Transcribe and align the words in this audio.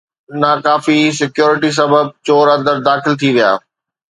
ناکافي 0.41 0.97
security 1.17 1.71
سبب 1.79 2.05
چور 2.27 2.45
اندر 2.55 2.75
داخل 2.89 3.13
ٿي 3.21 3.29
ويا 3.35 3.51